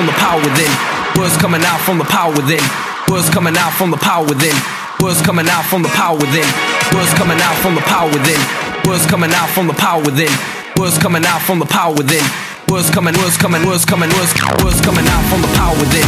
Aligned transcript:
from 0.00 0.06
the 0.06 0.14
power 0.14 0.38
within. 0.38 0.70
Words 1.18 1.36
coming 1.38 1.62
out 1.62 1.80
from 1.80 1.98
the 1.98 1.98
power 1.98 1.98
within. 1.98 1.98
Words 1.98 1.98
coming 1.98 1.98
out 1.98 1.98
from 1.98 1.98
the 1.98 2.04
power 2.04 2.32
within. 2.32 2.64
Words 3.10 3.30
coming 3.30 3.56
out 3.56 3.74
from 3.74 3.90
the 3.90 3.98
power 3.98 4.24
within. 4.24 4.62
Words 5.02 5.22
coming 5.22 5.48
out 5.48 5.66
from 5.66 5.82
the 5.82 5.88
power 5.88 6.16
within. 6.16 6.54
Words 6.90 7.12
coming, 7.12 7.40
out 7.40 7.60
from 7.60 7.74
the 7.74 7.82
power 7.82 8.08
within. 8.08 8.46
words 8.88 9.08
coming, 9.08 9.34
out 9.34 9.50
from 9.50 9.68
the 9.68 9.74
power 9.74 10.02
within 10.02 10.32
words 10.78 11.04
coming, 11.04 11.26
out 11.26 11.42
from 11.42 11.58
the 11.58 11.66
power 11.66 11.92
within 11.92 12.30
words, 12.70 12.90
coming 12.90 13.10
out 13.10 13.26
from 13.26 13.42
the 13.42 14.06
power 14.06 14.32
within 14.32 14.46
words 14.62 14.80
coming 14.80 15.08
out 15.08 15.24
from 15.28 15.42
the 15.42 15.48
power 15.58 15.74
within. 15.74 16.06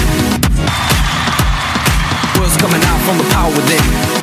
Words 2.41 2.56
coming 2.56 2.82
out 2.82 3.00
from 3.03 3.19
the 3.19 3.25
power 3.31 3.50
within. 3.50 4.22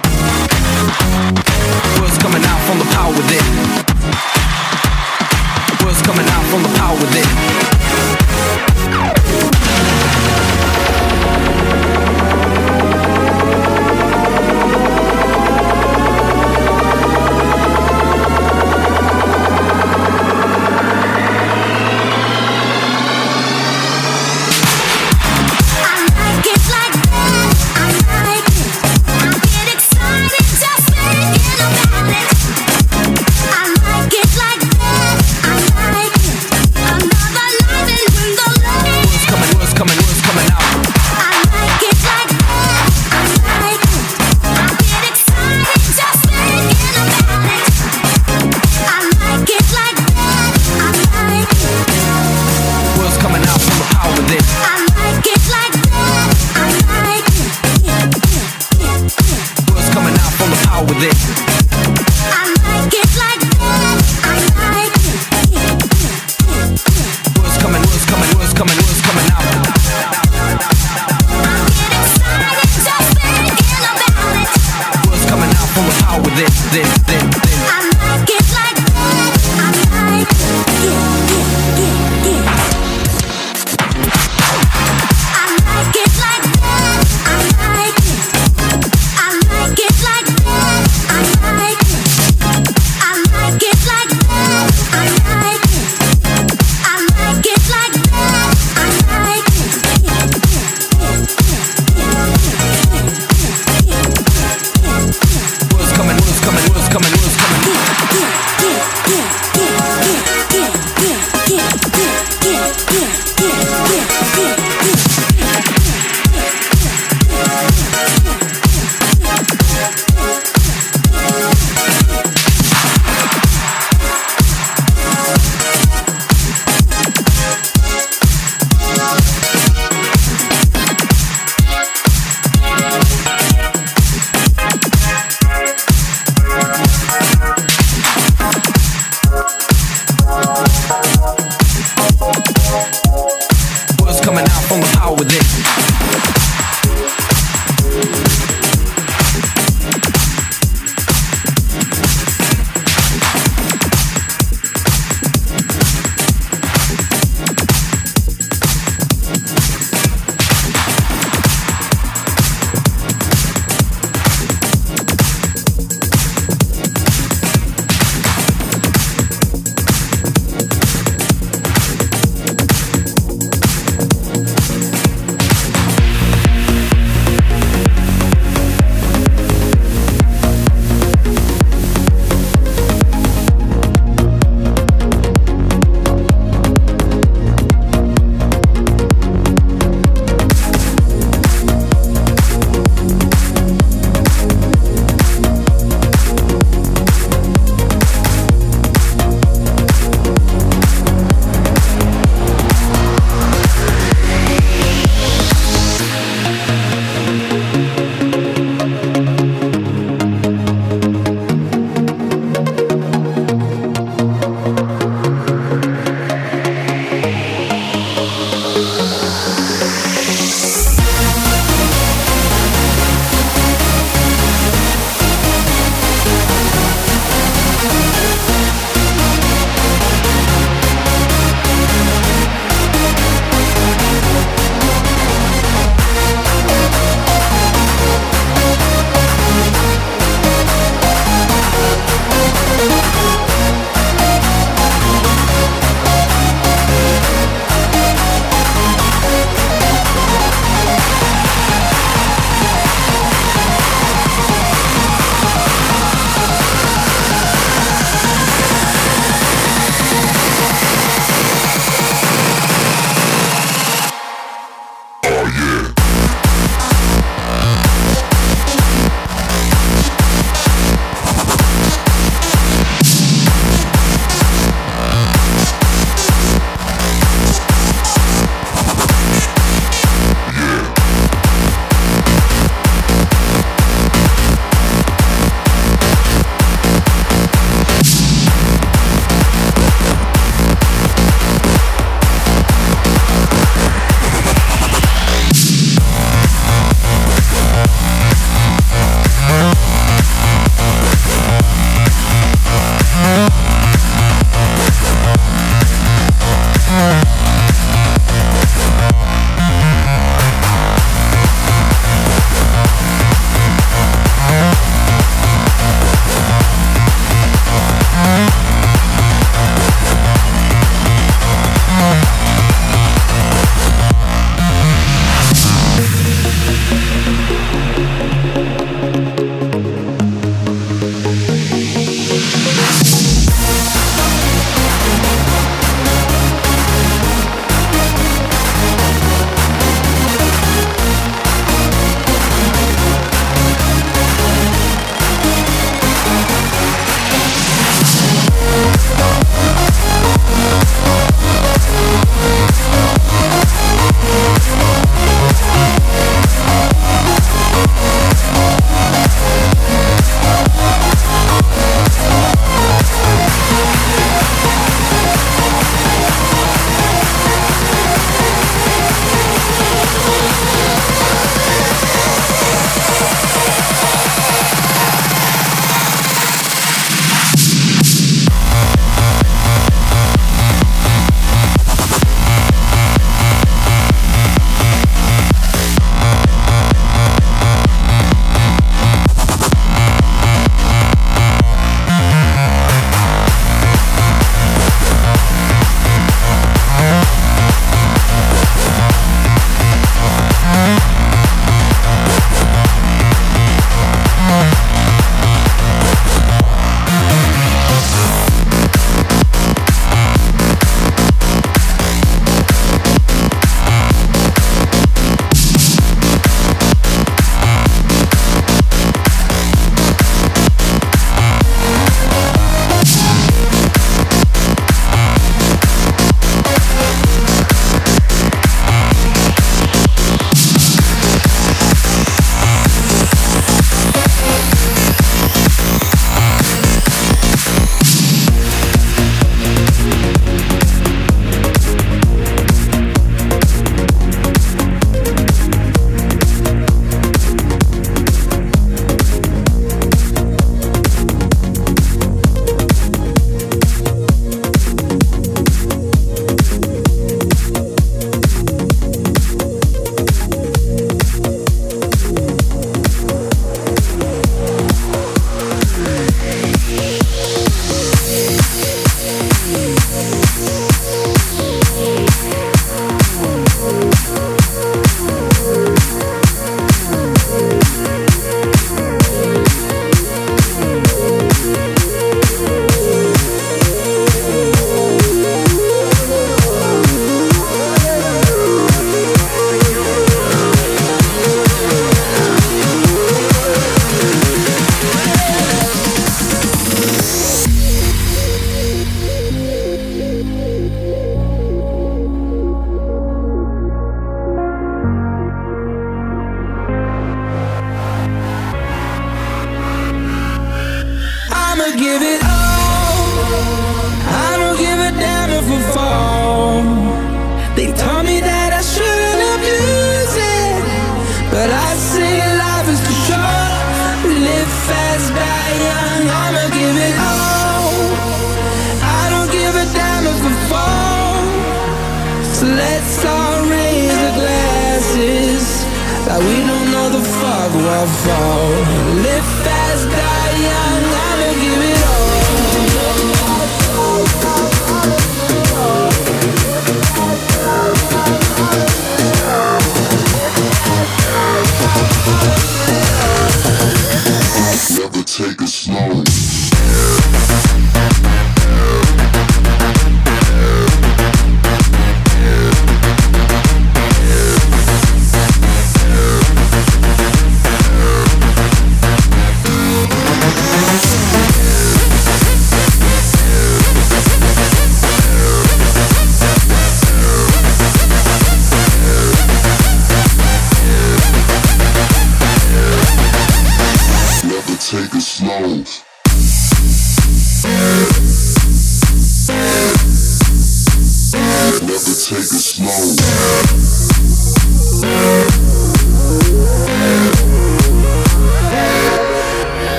Words 1.20 2.18
coming 2.18 2.44
out 2.46 2.62
from 2.68 2.80
the 2.80 2.86
power 2.96 3.12
within. 3.12 3.44
Words 5.84 6.02
coming 6.02 6.28
out 6.28 6.46
from 6.46 6.64
the 6.64 6.70
power 6.80 6.96
within. 6.96 7.30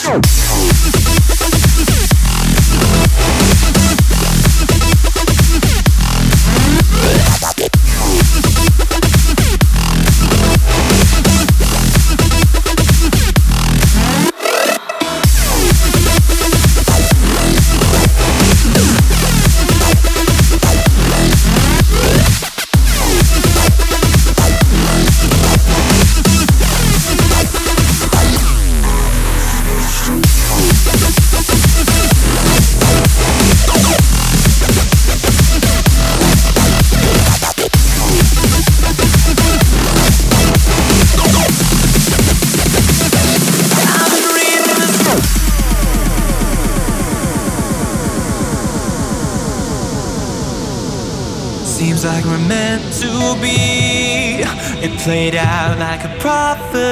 Show. 0.00 0.49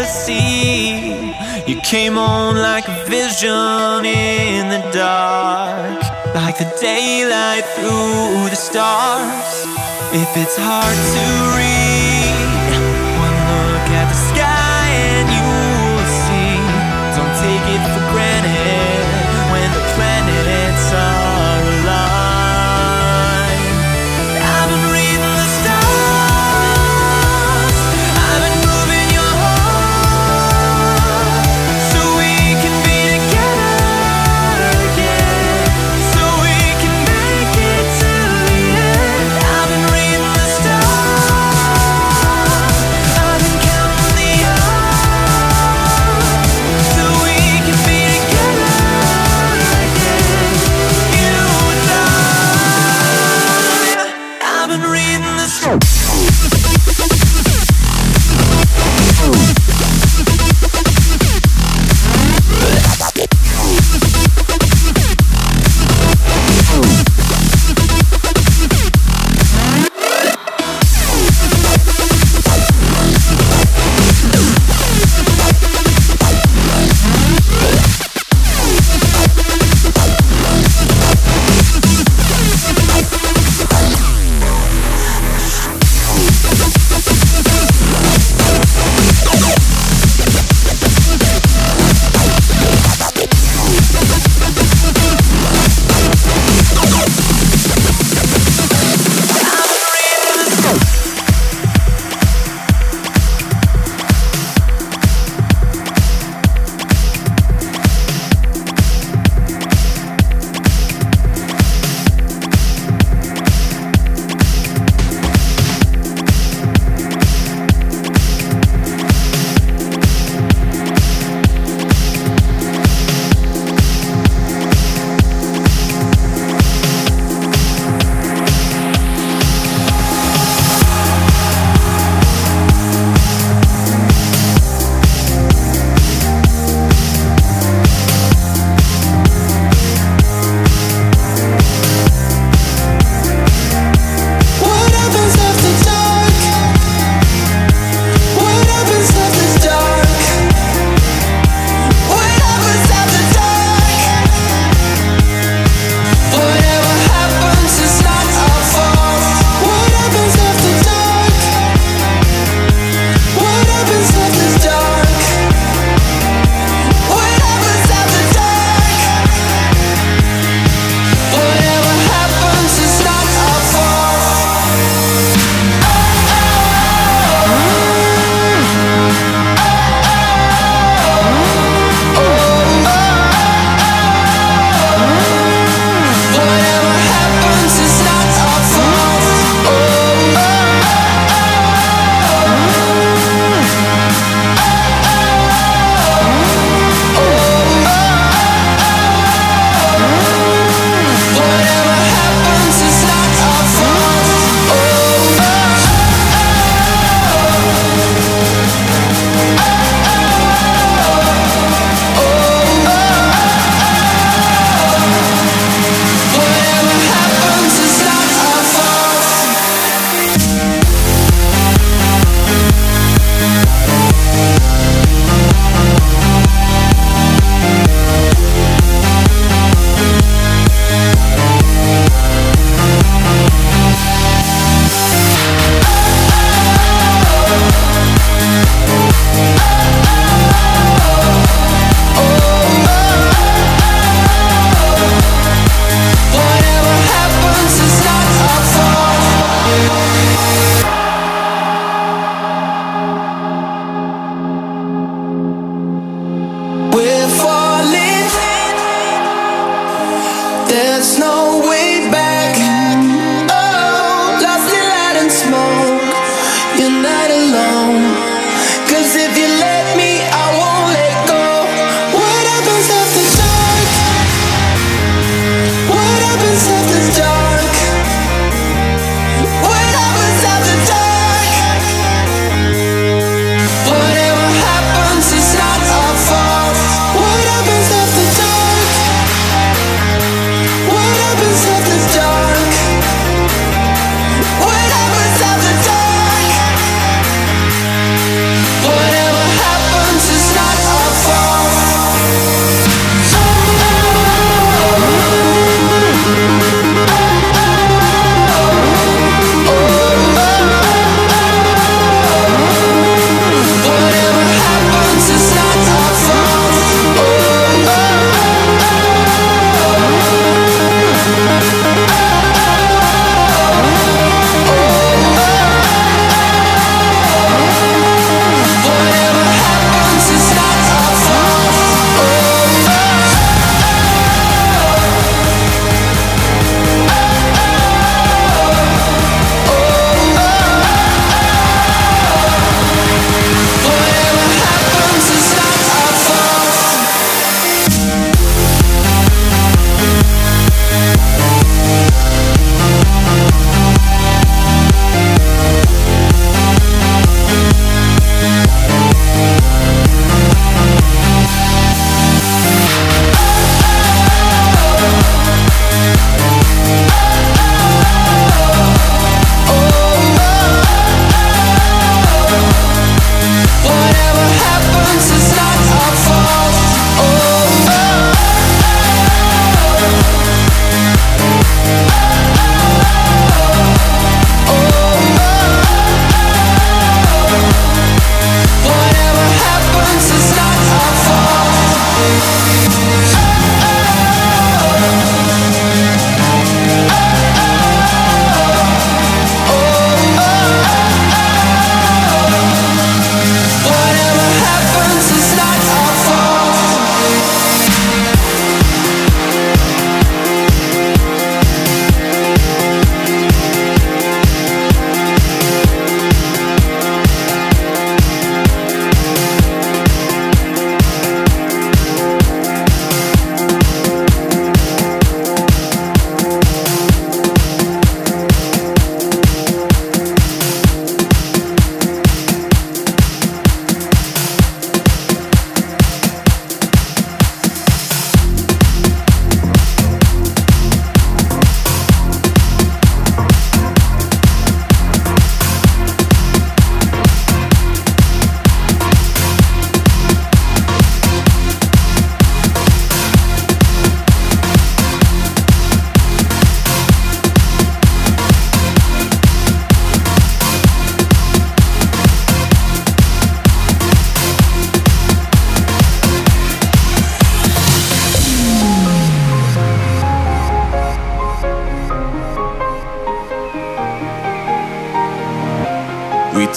see. 0.08 1.34
You 1.66 1.80
came 1.82 2.16
on 2.16 2.56
like 2.56 2.88
a 2.88 3.04
vision 3.04 4.04
in 4.04 4.68
the 4.70 4.90
dark, 4.92 6.00
like 6.34 6.56
the 6.58 6.70
daylight 6.80 7.64
through 7.76 8.48
the 8.48 8.56
stars. 8.56 9.66
If 10.12 10.30
it's 10.36 10.56
hard 10.56 10.96
to 11.14 11.56
read. 11.58 12.27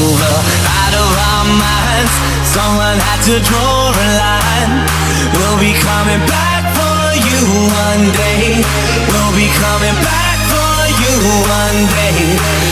over, 0.00 0.34
out 0.80 0.94
of 0.96 1.10
our 1.30 1.46
minds. 1.60 2.14
Someone 2.48 2.96
had 2.96 3.20
to 3.28 3.36
draw 3.44 3.92
a 3.92 4.06
line. 4.16 4.72
We'll 5.36 5.60
be 5.60 5.76
coming 5.76 6.22
back 6.24 6.64
for 6.72 7.00
you 7.20 7.40
one 7.68 8.04
day. 8.16 8.64
We'll 9.12 9.34
be 9.36 9.48
coming 9.60 9.96
back 10.00 10.38
for 10.48 10.74
you 11.02 11.14
one 11.44 11.80
day. 11.92 12.18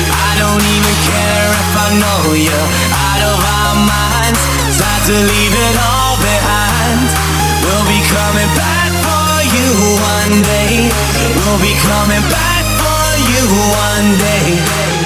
I 0.09 0.31
don't 0.41 0.64
even 0.64 0.95
care 1.05 1.49
if 1.53 1.71
I 1.77 1.88
know 2.01 2.23
you 2.33 2.61
out 2.97 3.23
of 3.29 3.38
our 3.38 3.77
minds. 3.85 4.43
Time 4.81 5.03
to 5.12 5.17
leave 5.17 5.55
it 5.55 5.77
all 5.85 6.17
behind. 6.19 7.01
We'll 7.62 7.88
be 7.88 8.01
coming 8.09 8.51
back 8.57 8.91
for 9.05 9.29
you 9.53 9.69
one 10.01 10.35
day. 10.49 10.88
We'll 11.37 11.61
be 11.61 11.77
coming 11.85 12.25
back 12.33 12.64
for 12.81 13.05
you 13.29 13.45
one 13.53 14.09
day. 14.17 14.98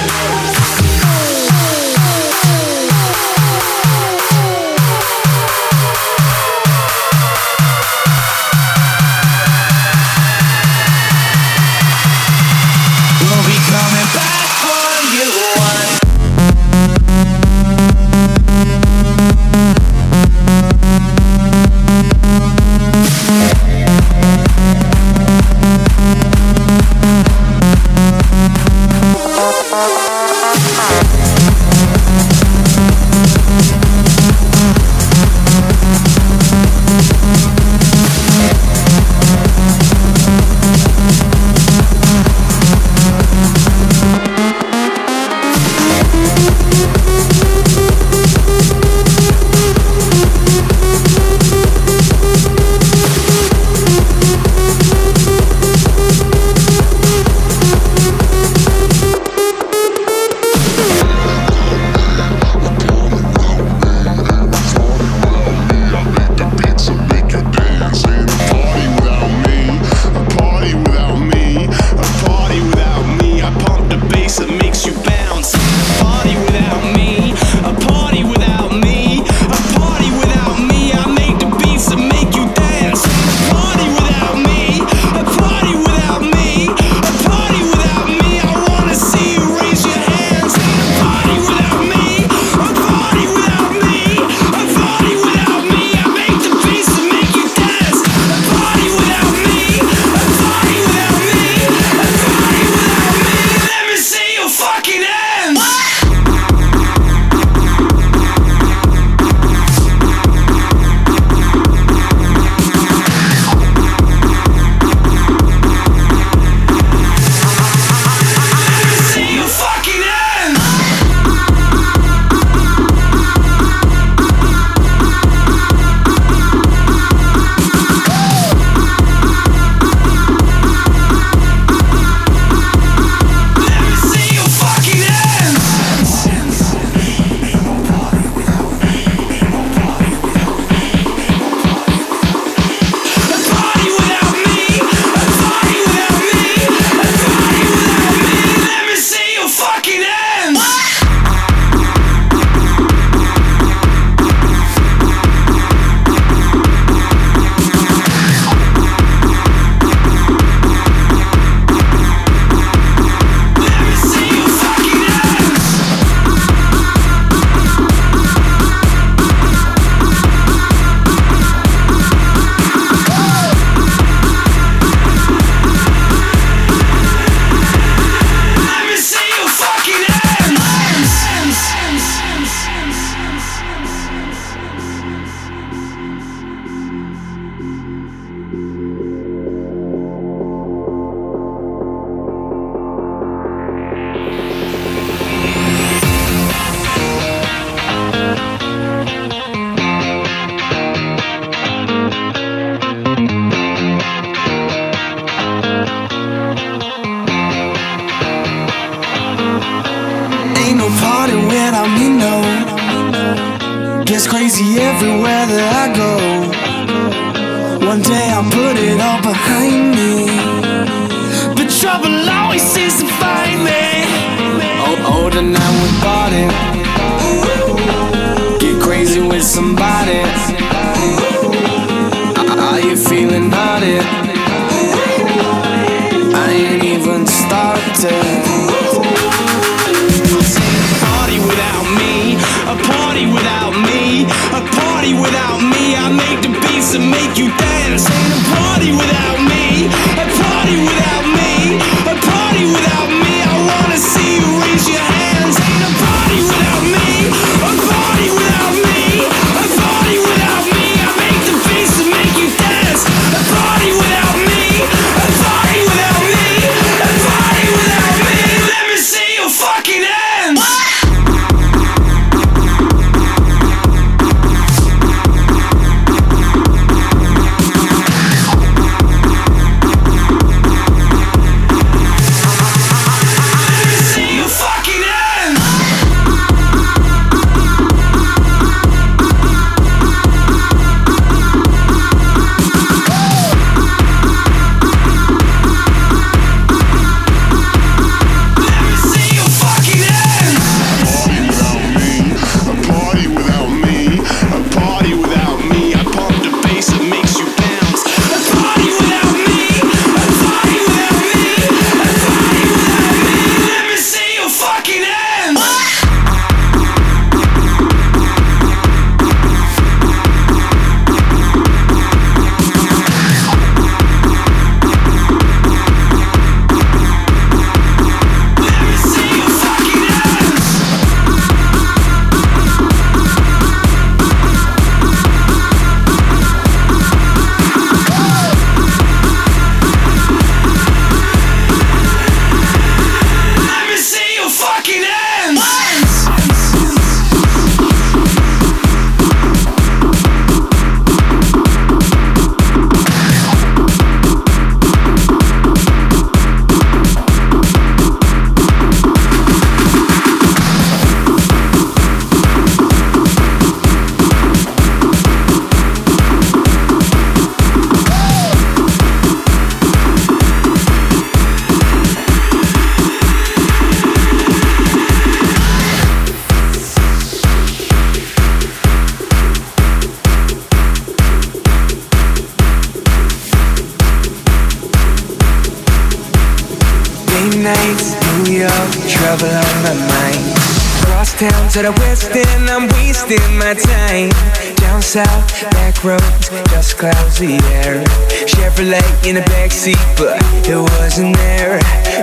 clouds 397.03 397.37
the 397.37 397.59
air. 397.83 397.99
Chevrolet 398.47 399.03
in 399.27 399.35
the 399.35 399.43
backseat, 399.51 399.99
but 400.15 400.39
it 400.63 400.79
wasn't 400.95 401.35
there. 401.35 401.75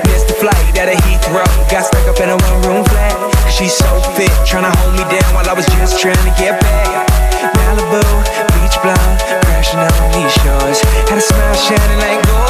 Missed 0.08 0.28
the 0.28 0.36
flight 0.40 0.72
out 0.80 0.88
a 0.88 0.96
Heathrow. 1.04 1.44
Got 1.68 1.84
stuck 1.84 2.08
up 2.08 2.16
in 2.16 2.30
a 2.30 2.38
one-room 2.48 2.84
flat. 2.88 3.12
She's 3.52 3.76
so 3.76 3.90
fit, 4.16 4.32
tryna 4.48 4.72
hold 4.80 4.96
me 4.96 5.04
down 5.12 5.34
While 5.34 5.50
I 5.50 5.52
was 5.52 5.66
just 5.76 6.00
trying 6.00 6.24
to 6.24 6.32
get 6.40 6.58
back. 6.60 7.04
Malibu, 7.60 8.00
beach 8.56 8.76
blonde, 8.80 9.20
crashing 9.44 9.84
on 9.84 10.08
these 10.16 10.32
shores. 10.40 10.80
Had 11.12 11.18
a 11.18 11.20
smile 11.20 11.56
shining 11.60 11.98
like 12.00 12.24
gold. 12.24 12.49